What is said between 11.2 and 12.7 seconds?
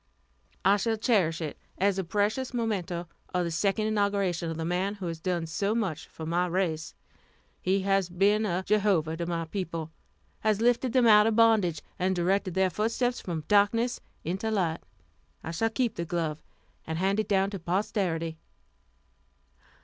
of bondage, and directed